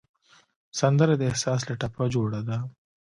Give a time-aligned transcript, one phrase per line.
[0.79, 2.57] سندره د احساس له ټپه جوړه ده